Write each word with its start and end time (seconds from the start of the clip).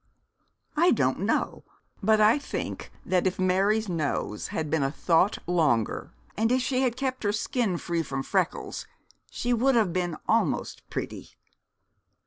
'I 0.75 0.93
don't 0.93 1.19
know. 1.19 1.63
But 2.01 2.19
I 2.19 2.39
think 2.39 2.91
that 3.05 3.27
if 3.27 3.37
Mary's 3.37 3.87
nose 3.87 4.47
had 4.47 4.67
been 4.67 4.81
a 4.81 4.89
thought 4.91 5.37
longer, 5.45 6.11
and 6.35 6.51
if 6.51 6.59
she 6.63 6.81
had 6.81 6.95
kept 6.97 7.21
her 7.21 7.31
skin 7.31 7.77
free 7.77 8.01
from 8.01 8.23
freckles 8.23 8.87
she 9.29 9.53
would 9.53 9.75
have 9.75 9.93
been 9.93 10.17
almost 10.27 10.89
pretty.' 10.89 11.37